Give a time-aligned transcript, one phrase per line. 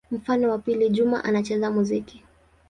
[0.11, 2.23] Mfano wa pili: Juma anacheza muziki.